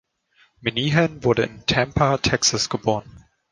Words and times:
Minihan 0.63 1.23
wurde 1.23 1.43
in 1.43 1.61
Pampa, 1.67 2.17
Texas, 2.17 2.69
geboren. 2.69 3.23